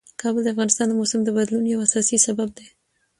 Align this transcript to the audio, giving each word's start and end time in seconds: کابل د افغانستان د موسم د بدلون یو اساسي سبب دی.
کابل 0.21 0.41
د 0.43 0.47
افغانستان 0.53 0.85
د 0.89 0.93
موسم 0.99 1.19
د 1.23 1.29
بدلون 1.37 1.63
یو 1.67 1.79
اساسي 1.85 2.17
سبب 2.27 2.49
دی. 2.57 2.67